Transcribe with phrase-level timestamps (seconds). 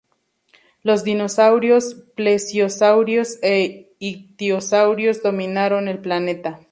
[0.81, 6.59] Los dinosaurios, plesiosaurios e ictiosaurios dominaron el planeta.